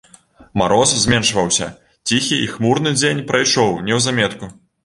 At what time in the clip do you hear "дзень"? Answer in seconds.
2.99-3.23